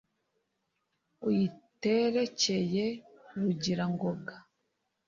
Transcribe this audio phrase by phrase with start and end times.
[1.27, 2.85] Uyiterekeye
[3.39, 4.35] Rugira-ngoga